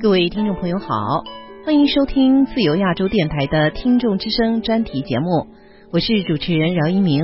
[0.00, 1.24] 各位听众朋友好，
[1.64, 5.48] 欢迎收听自由亚洲电台的听众之声专题节目，
[5.90, 7.20] 我是主持人饶一鸣。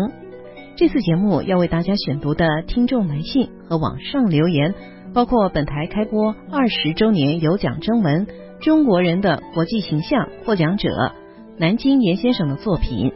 [0.74, 4.74] 这次节目要为大家选读的听众来信和网上留言，
[5.14, 8.26] 包括本台开播二十周年有奖征文
[8.60, 11.12] 《中国人的国际形象》获奖者
[11.56, 13.12] 南京严先生的作品。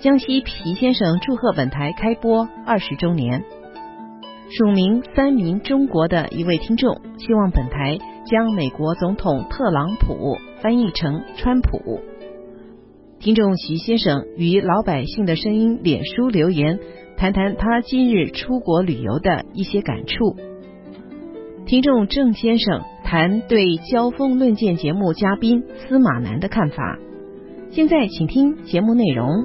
[0.00, 3.44] 江西皮先生祝贺本台开播二十周年。
[4.50, 12.00] 署名三名中国的一位听众，希望本台将美国总统特朗普翻译成川普。
[13.20, 16.78] 听众徐先生与老百姓的声音脸书留言，
[17.16, 20.36] 谈谈他今日出国旅游的一些感触。
[21.66, 26.98] 听众郑先生谈对交锋论剑节目嘉宾司马南的看法。
[27.70, 29.44] 现在请听节目内容。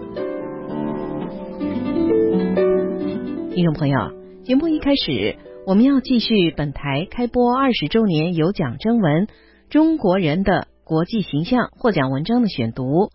[3.54, 4.22] 听众朋友。
[4.44, 9.28] 节目一开始，我们要继续本台开播二十周年有奖征文
[9.70, 13.12] 《中国人的国际形象》获奖文章的选读。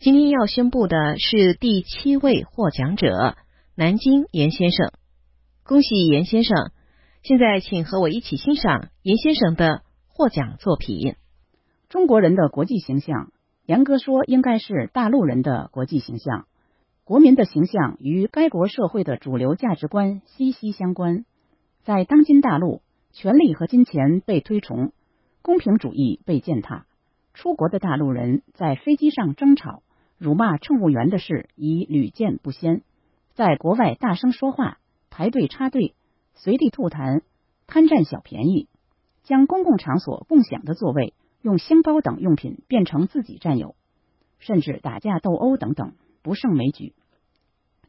[0.00, 3.36] 今天要宣布的是第七位获奖者
[3.76, 4.90] 南京严先生，
[5.64, 6.72] 恭喜严先生！
[7.22, 10.98] 现在请和我一起欣赏严先生的获奖作品
[11.88, 13.26] 《中国人的国际形象》。
[13.64, 16.46] 严格说，应该是大陆人的国际形象。
[17.04, 21.24] 国民的形象与该国社会的主流价值观息息相关。
[21.86, 24.90] 在当今大陆，权力和金钱被推崇，
[25.40, 26.84] 公平主义被践踏。
[27.32, 29.84] 出国的大陆人在飞机上争吵、
[30.18, 32.82] 辱骂乘务员的事已屡见不鲜。
[33.34, 34.78] 在国外大声说话、
[35.10, 35.94] 排队插队、
[36.34, 37.22] 随地吐痰、
[37.68, 38.66] 贪占小便宜，
[39.22, 43.76] 将公共场所共享的座位用箱包等用品变成自己占有，
[44.40, 45.92] 甚至打架斗殴等等。
[46.22, 46.94] 不胜枚举。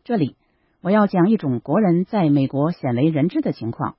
[0.03, 0.35] 这里
[0.81, 3.95] 我要讲一种国人在美国鲜为人知的情况。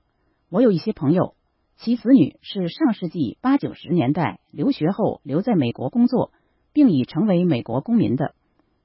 [0.49, 1.35] 我有一些朋友，
[1.75, 6.31] 其子女是上世纪八九十年代留学后留在美国工作，
[6.71, 8.33] 并已成为美国公民的。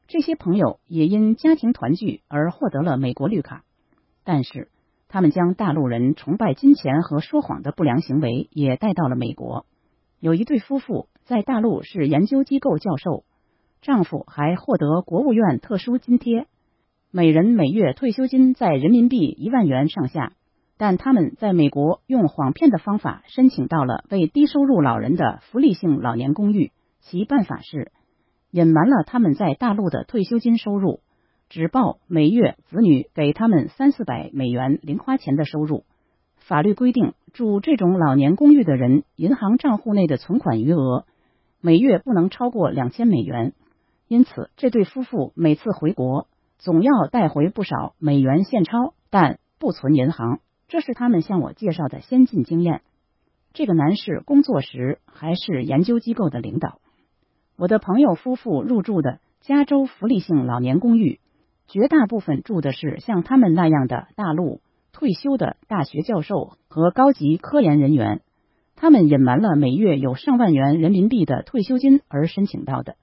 [0.08, 3.64] 这些朋友也因家庭团聚而获得了美国绿卡，
[4.24, 4.68] 但是
[5.08, 9.66] 他们将大陆人崇拜金钱和说谎的不良行为也带到了美国。
[10.18, 13.24] 有一对夫妇在大陆是研究机构教授。
[13.80, 16.46] 丈夫还获得国务院特殊津贴，
[17.16, 20.32] 每人每月退休金在人民币一万元上下。
[20.76, 26.72] 但他们在美国用谎骗的方法申请到了为低收入老人的福利性老年公寓，
[27.02, 27.92] 其办法是
[28.50, 31.02] 隐瞒了他们在大陆的退休金收入，
[31.48, 35.84] 只报每月子女给他们三四百美元零花钱的收入。
[36.38, 41.06] 法律规定，住这种老年公寓的人银行账户内的存款余额
[41.60, 43.52] 每月不能超过两千美元。
[44.08, 46.26] 因此，这对夫妇每次回国
[46.64, 50.40] 总要带回不少美元现钞，但不存银行。
[50.66, 52.80] 这是他们向我介绍的先进经验。
[53.52, 56.78] 这个男士工作时还是研究机构的领导。
[57.58, 61.20] 我的朋友夫妇入住的加州福利性老年公寓，
[61.68, 68.22] 绝大部分住的是像他们那样的大陆退休的大学教授和高级科研人员。
[68.74, 72.96] 他们隐瞒了每月有上万元人民币的退休金而申请到的。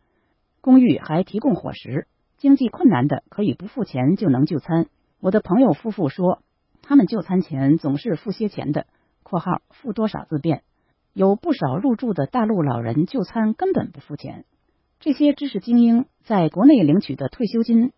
[0.62, 2.08] 公寓还提供伙食，
[2.42, 4.88] 经济困难的可以不付钱就能就餐。
[5.20, 6.42] 我的朋友夫妇说，
[6.82, 8.88] 他们就餐前总是付些钱的
[9.22, 10.64] （括号付多少自便）。
[11.14, 14.46] 有不少入住的大陆老人就餐根本不付钱。
[15.00, 17.92] 这些知识精英在国内领取的退休金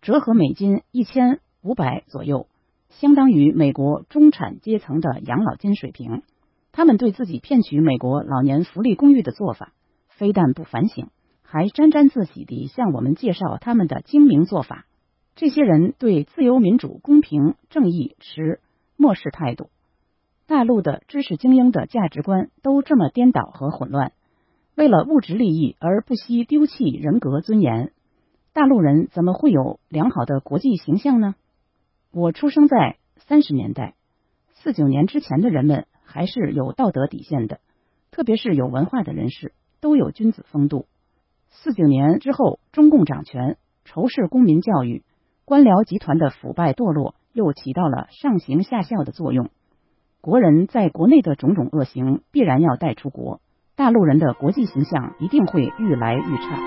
[0.00, 2.46] 折合美金一千五百左右，
[2.88, 6.22] 相当于美国中产阶层的养老金水平。
[6.72, 9.74] 他们对自己骗取美国老年福利公寓的做法，
[10.08, 11.10] 非但不反省。
[11.54, 14.86] 还沾沾自喜地向我们介绍他们的精明做法。
[15.36, 18.58] 这些人对自由、民主、公平、正义持
[18.96, 19.70] 漠视态度。
[20.48, 24.10] 大陆的知识精英的价值观都这么颠倒和混乱，
[24.74, 27.92] 为了物质利益而不惜丢弃人格尊严。
[28.52, 31.36] 大陆人怎么会有良好的国际形象呢？
[32.10, 32.96] 我出生在
[33.28, 33.94] 三十年代，
[34.54, 37.60] 四九年之前的人们还是有道德底线的，
[38.10, 40.86] 特别是有文化的人士都有君子风度。
[41.56, 45.02] 四九年之后，中共掌权，仇视公民教育，
[45.44, 49.48] 官僚集团的腐败堕落又起到了上行下效的作用。
[50.20, 53.40] 国人在国内的种种恶行，必然要带出国，
[53.76, 56.58] 大陆人的国际形象一定会愈来愈差。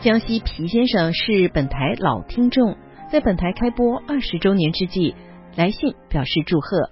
[0.00, 2.76] 江西皮先生是本台老听众。
[3.12, 5.14] 在本台开播二十周年之际，
[5.54, 6.90] 来信表示祝贺。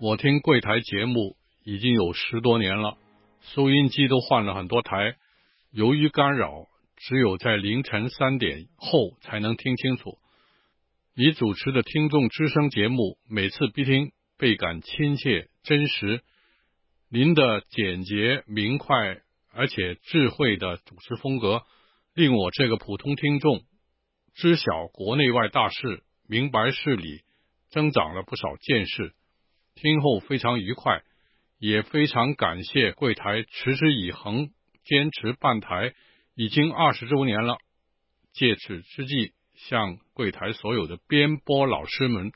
[0.00, 1.34] 我听柜台节目
[1.64, 2.96] 已经有十多年了，
[3.40, 5.16] 收音机都换了很多台，
[5.72, 10.18] 由于干扰，只有在凌晨三点后才能听清楚。
[11.16, 16.20] 你主持的听众之声节目，每次必听倍感亲切真实。
[17.10, 18.94] 您的简洁明快
[19.52, 21.62] 而且智慧的主持风格，
[22.14, 23.62] 令我这个普通听众
[24.38, 27.22] 知晓国内外大事，明白事理，
[27.70, 29.12] 增长了不少见识。
[29.74, 31.02] 听后非常愉快，
[31.58, 34.50] 也非常感谢柜台持之以恒，
[34.84, 35.92] 坚持办台
[36.36, 37.58] 已经二十周年了。
[38.32, 39.32] 借此之际。
[39.68, 42.30] 向柜台所有的编播老师们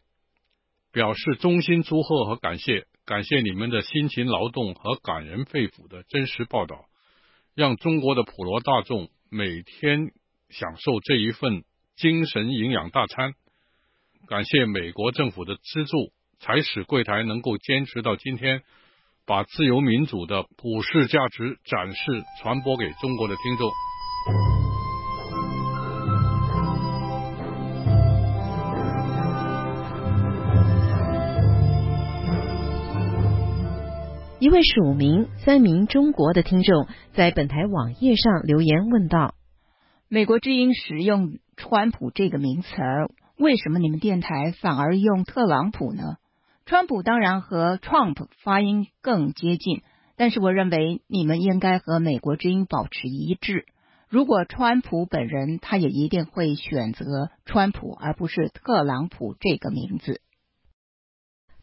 [0.90, 6.86] 表示衷心祝贺和感谢，感谢你们的辛勤劳动和感人肺腑的真实报道，
[7.54, 10.10] 让中国的普罗大众每天
[10.50, 11.62] 享受这一份
[11.96, 13.32] 精神营养大餐。
[14.28, 18.62] 感谢美国政府的资助，才使柜台能够坚持到今天，
[19.26, 23.70] 把自由民主的普世价值展示传播给中国的听众。
[34.38, 39.36] 一位署名“三名中国”的听众在本台网页上留言问道
[40.14, 42.68] ：“美国之音使用‘川普’这个名词，
[43.38, 46.18] 为什么你们电台反而用‘特朗普’呢？
[46.66, 49.80] 川普当然和 Trump 发音更接近，
[50.16, 53.64] 但是我认为你们应该和美国之音保持一致。
[54.10, 60.20] 如果川普本人，他也一定会选择川普而不是特朗普这个名字。”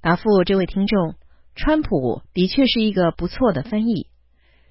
[0.02, 1.13] 答复这位听众。
[1.54, 4.07] 川普的确是一个不错的翻译，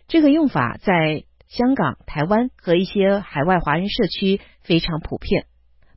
[0.09, 5.47] 这个用法在香港、台湾和一些海外华人社区非常普遍。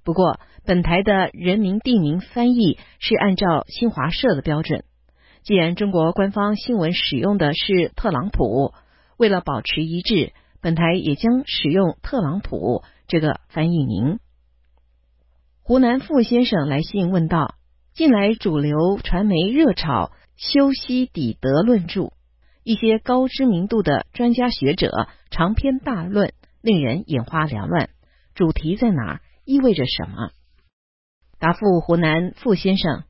[0.04, 4.84] 不过，本台的人名地名翻译是按照新华社的标准。
[5.44, 8.74] 既然中国官方新闻使用的是特朗普，
[9.18, 14.20] 为了保持一致，本台也将使用特朗普这个翻译名。
[15.62, 17.56] 湖南傅先生来信问道：
[17.94, 20.12] 近来主流传媒热炒。
[20.38, 22.14] 修昔底德论著，
[22.64, 27.90] 一些高知名度的专家学者长篇大论，令人眼花缭乱。
[28.36, 29.22] 主题在哪儿？
[29.46, 30.30] 意味着什么？
[31.40, 33.04] 答复湖南傅先生，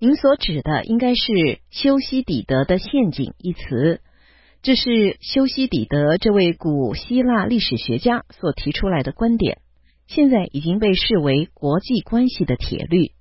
[0.00, 4.00] 您所指的应该是“修昔底德的陷阱”一词，
[4.60, 9.60] 这是修昔底德这位古希腊历史学家所提出来的观点，
[10.08, 13.12] 现在已经被视为国际关系的铁律。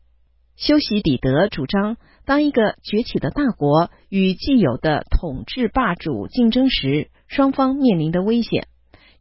[0.55, 1.97] 修昔底德主张。
[2.27, 8.67] 当一个崛起的大国与既有的统治霸主竞争时，双方面临的危险，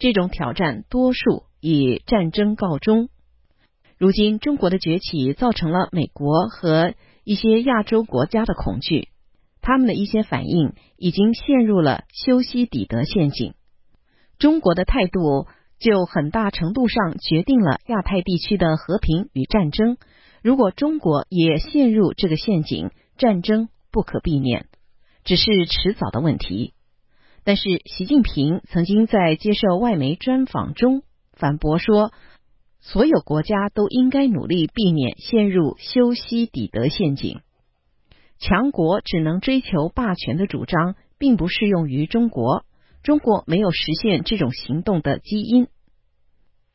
[0.00, 3.08] 这种挑战多数以战争告终。
[3.96, 9.06] 如今，中国的崛起造成了美国和一些亚洲国家的恐惧，
[9.62, 13.54] 他们的一些反应已经陷入了修昔底德陷阱。
[14.40, 15.46] 中国的态度
[15.78, 19.96] 就很大程度上决定了亚太地区的和平与战争。
[20.46, 24.68] 如果中国也陷入这个陷阱，战争不可避免，
[25.24, 26.72] 只是迟早的问题。
[27.42, 31.02] 但是，习近平曾经在接受外媒专访中
[31.32, 32.12] 反驳说，
[32.78, 37.40] 所有国家都应该努力避免陷入修昔底德陷阱。
[38.38, 42.64] 强国只能追求霸权的主张，并不适用于中国。
[43.02, 45.66] 中国没有实现这种行动的基因。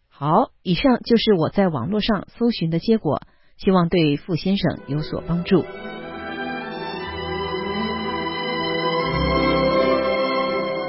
[0.09, 3.21] 好，以上就是我在网络上搜寻的结果。
[3.63, 5.63] 希望对傅先生有所帮助。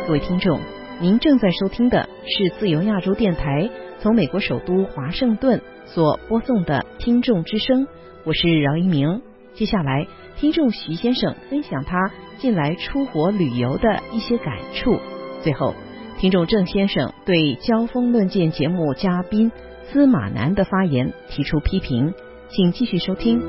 [0.07, 0.59] 各位听众，
[0.99, 7.87] 您正在收听的是自由亚洲电台从美国首都华盛顿所播送的听众之声，
[8.25, 9.21] 我是饶一鸣。
[9.53, 10.07] 接下来，
[10.39, 14.99] 听众徐先生分享他近来出国旅游的一些感触。
[15.43, 15.75] 最后，
[16.19, 19.53] 听众郑先生对《交锋论剑》节目嘉宾
[19.91, 22.15] 司马南的发言提出批评。
[22.55, 23.41] 请继续收听。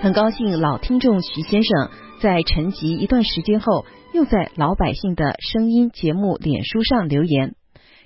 [0.00, 1.90] 很高兴老听众徐先生
[2.22, 3.84] 在沉寂一段时间后，
[4.14, 7.54] 又在老百姓的声音节目脸书上留言。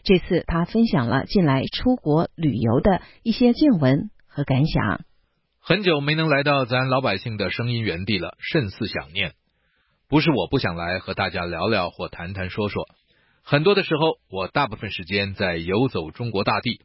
[0.02, 5.02] 这次他分享了近来出国旅游的一些见闻和感想。
[5.60, 9.34] 很久没能来到咱老百姓的声音原地了，甚是想念。
[10.08, 12.88] 不是我不想来和大家聊聊或谈谈说说，
[13.44, 16.80] 很多的时候我大部分时间在游走中国大地。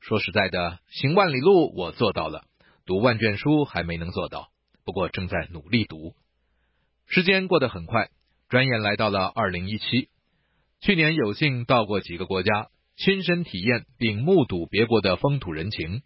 [0.00, 2.44] 说实在的，行万里路我做到了，
[2.86, 4.48] 读万卷书还没能做到，
[4.84, 6.14] 不过正在努力读。
[7.06, 8.08] 时间过得很快，
[8.48, 10.08] 转眼来到了二零一七。
[10.80, 16.02] 去年有幸到过几个国家，亲身体验并目睹别国的风土人情。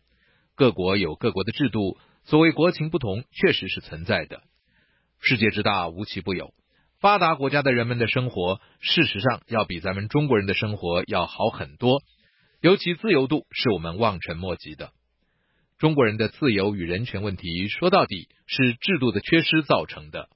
[0.56, 4.42] 各国有各国的制度，所谓国情不同，确实是存在的。
[5.20, 6.52] 世界之大，无奇不有，
[6.98, 12.02] 发达国家的人们的生活，事实上要比咱们中国人的生活要好很多，
[12.64, 14.90] 尤其自由度是我们望尘莫及的。
[15.76, 20.30] 中国人的自由与人权问题，说到底是制度的缺失造成的。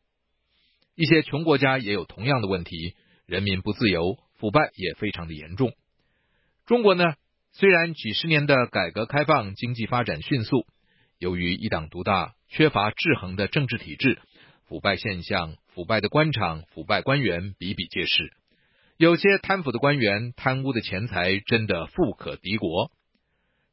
[0.94, 2.94] 一些穷国家也有同样的问题，
[3.25, 5.73] 人民不自由，腐败也非常的严重。
[6.66, 7.14] 中国呢，
[7.52, 10.66] 虽然几十年的改革开放，经济发展迅速，
[11.18, 14.18] 由于一党独大，缺乏制衡的政治体制，
[14.66, 18.35] 腐败现象、腐败的官场、腐败官员比比皆是。
[18.99, 22.90] 有些贪腐的官员，贪污的钱财真的富可敌国。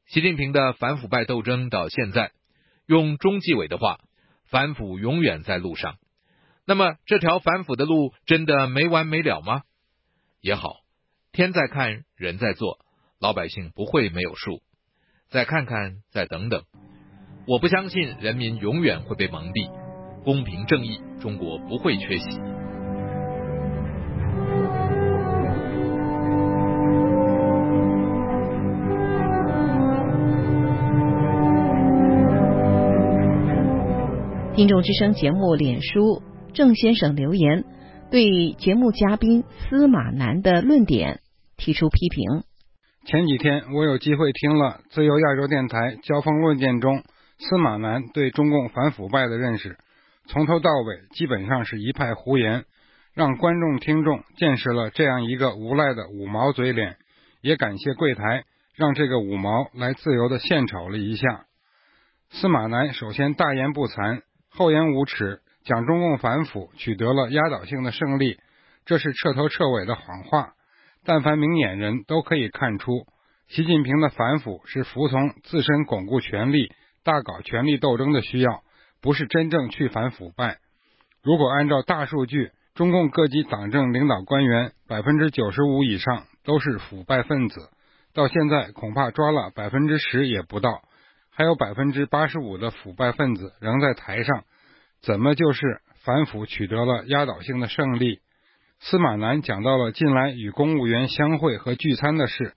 [0.06, 2.32] 习近平的反腐败斗争到现在，
[2.86, 4.02] 用中纪委的话，
[4.44, 5.96] 反腐永远在路上。
[6.68, 9.64] 那么，这条反腐的路真的没完没了吗？
[10.42, 10.76] 也好，
[11.32, 12.78] 天在看，人在做。
[13.20, 14.62] 老百姓不会没有数，
[15.30, 16.66] 再看看，再等等。
[17.48, 19.72] 我不相信人民永远会被蒙蔽，
[20.24, 22.65] 公平正义，中国不会缺席。
[34.56, 37.66] 听众之声节目脸书郑先生留言，
[38.10, 41.20] 对节目嘉宾司马南的论点
[41.58, 42.24] 提出批评。
[43.06, 47.04] 前几天，我有机会听了自由亚洲电台《交锋论剑》中
[47.38, 49.78] 司马南对中共反腐败的认识，
[50.28, 52.64] 从头到尾基本上是一派胡言，
[53.14, 56.96] 让观众听众见识了这样一个无赖的五毛嘴脸。
[57.42, 61.44] 也感谢柜台让这个五毛来自由的献丑了一下。
[62.30, 64.22] 司马南首先大言不惭，
[64.58, 68.40] 厚颜无耻，讲中共反腐取得了压倒性的胜利，
[68.86, 70.54] 这是彻头彻尾的谎话。
[71.04, 73.06] 但凡明眼人都可以看出，
[73.50, 76.72] 习近平的反腐是服从自身巩固权力、
[77.04, 78.64] 大搞权力斗争的需要，
[79.02, 80.60] 不是真正去反腐败。
[81.22, 87.70] 如果按照大数据，中共各级党政领导官员百分之九十五以上都是腐败分子，
[88.14, 90.82] 到现在恐怕抓了百分之十也不到，
[91.36, 94.46] 还有百分之八十五的腐败分子仍在台上，
[95.02, 98.22] 怎么就是反腐取得了压倒性的胜利？
[98.80, 102.54] 司马南讲到了近来与公务员相会和聚餐的事，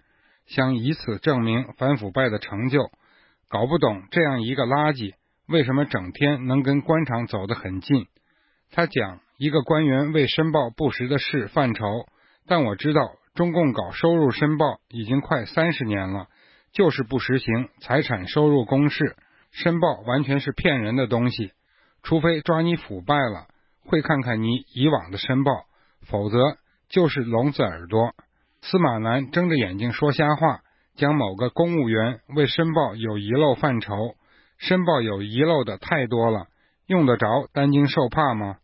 [0.46, 2.90] 想以此证明反腐败的成就。
[3.48, 5.14] 搞不懂这样一个垃圾
[5.48, 8.06] 为什么整天能跟官场走得很近。
[8.70, 12.06] 他讲一个官员为申报不实的事犯愁，
[12.46, 13.00] 但我知道
[13.34, 16.28] 中共搞收入申报已经快三十年了，
[16.72, 19.16] 就是不实行财产收入公示，
[19.50, 21.52] 申报完全是骗人的东西。
[22.02, 23.48] 除非抓你腐败了，
[23.84, 25.64] 会看看你以往的申报。
[26.06, 26.56] 否则
[26.88, 28.14] 就是聋子耳朵。
[28.62, 30.60] 司马南睁着眼睛说瞎话，
[30.94, 34.14] 将某个公务员为申报有遗漏犯愁，
[34.56, 36.46] 申报有遗漏的太多了，
[36.86, 38.56] 用得着担惊受怕吗？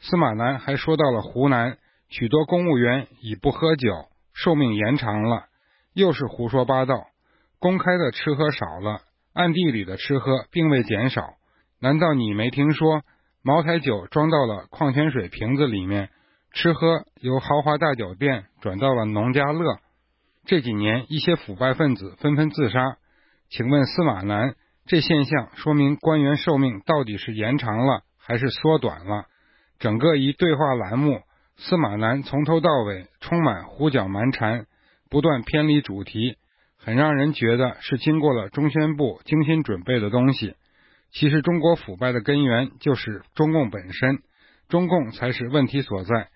[0.00, 5.44] 司马南还说到了湖南许多公务员已不喝酒，寿命延长了，
[5.92, 7.06] 又是胡说八道。
[7.62, 9.02] 公开的吃喝少了，
[9.32, 11.34] 暗地里的吃喝并未减少。
[11.80, 13.02] 难道你没听说
[13.40, 16.10] 茅台酒装到了矿泉水瓶子里面？
[16.52, 19.78] 吃喝由豪华大酒店转到了农家乐，
[20.44, 22.96] 这几年一些腐败分子纷纷自杀。
[23.48, 29.26] 请问司马南，这现象说明官员寿命到底是延长了还是缩短了？
[29.78, 31.20] 整个一对话栏目，
[31.58, 34.66] 司马南从头到尾充满胡搅蛮缠，
[35.08, 36.36] 不断偏离主题，
[36.84, 40.56] 很让人觉得是经过了中宣部精心准备的东西。
[41.12, 44.18] 其实中国腐败的根源就是中共本身，
[44.68, 46.28] 中共才是问题所在。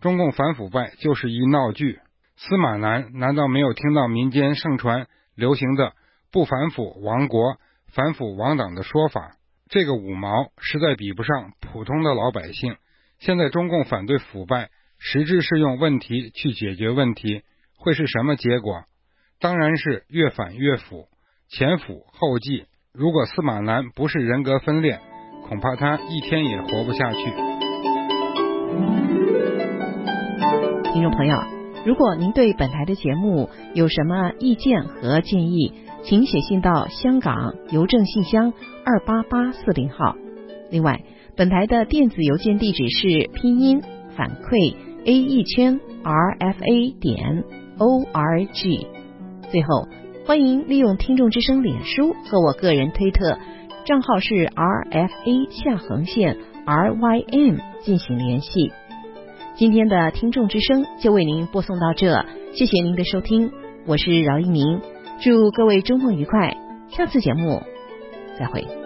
[0.00, 2.00] 中共反腐败就是一闹剧。
[2.34, 5.06] 司马南难道没有听到民间盛传
[5.36, 5.92] 流行的
[6.32, 7.58] “不反腐亡国，
[7.92, 9.36] 反腐亡党”的说法？
[9.68, 12.74] 这个五毛实在比不上普通的老百姓。
[13.20, 17.42] 现在中共反对腐败，实质是用问题去解决问题，
[17.76, 18.82] 会是什么结果？
[19.42, 21.08] 当然是越反越腐，
[21.48, 22.66] 前腐后继。
[22.92, 25.00] 如果司马南不是人格分裂，
[25.48, 27.18] 恐怕他一天也活不下去。
[30.92, 31.42] 听众朋友，
[31.84, 35.72] 如果您对本台的节目有什么意见和建议，
[36.04, 38.52] 请写信到香港邮政信箱
[38.84, 40.14] 二八八四零号。
[40.70, 41.02] 另外，
[41.36, 43.82] 本台的电子邮件地址是拼音
[44.16, 47.42] 反馈 a 一圈 r f a 点
[47.78, 48.86] o r g。
[49.52, 49.86] 最后，
[50.24, 53.38] 欢迎利用听众之声脸书和我个人推特
[53.84, 58.72] 账号是 r f a 下横线 r y m 进行联系。
[59.54, 63.52] 今天的听众之声就为您播送到这，谢谢您的收听，
[63.86, 64.80] 我是饶一鸣，
[65.20, 66.56] 祝各位周末愉快，
[66.88, 67.62] 下次节目
[68.38, 68.81] 再会。